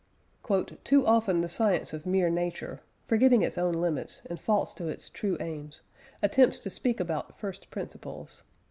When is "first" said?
7.37-7.69